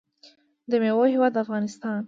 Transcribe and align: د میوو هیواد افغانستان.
د 0.69 0.71
میوو 0.81 1.03
هیواد 1.13 1.33
افغانستان. 1.43 1.99